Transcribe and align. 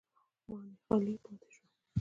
ماڼۍ 0.47 0.75
خالي 0.85 1.13
پاتې 1.23 1.47
شوې 1.55 1.67